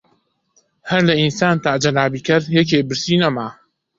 [0.89, 3.47] هەر لە ئینسان تا جەنابی کەر یەکێ برسی نەما